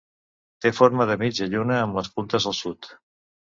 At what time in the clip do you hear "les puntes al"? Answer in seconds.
2.01-2.59